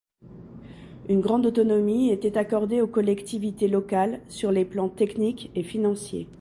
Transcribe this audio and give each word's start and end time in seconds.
Une 1.09 1.21
grande 1.21 1.45
autonomie 1.45 2.09
était 2.09 2.35
accordée 2.35 2.81
aux 2.81 2.87
collectivités 2.87 3.67
locales 3.67 4.19
sur 4.29 4.51
les 4.51 4.65
plans 4.65 4.89
technique 4.89 5.51
et 5.53 5.61
financier. 5.61 6.27